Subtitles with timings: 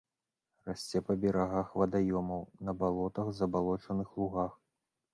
[0.69, 4.53] Расце па берагах вадаёмаў, на балотах, забалочаных лугах.